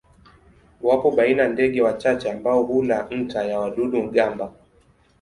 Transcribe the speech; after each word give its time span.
Wapo 0.81 1.11
baina 1.11 1.47
ndege 1.47 1.81
wachache 1.81 2.31
ambao 2.31 2.63
hula 2.63 3.07
nta 3.11 3.43
ya 3.45 3.59
wadudu-gamba. 3.59 4.53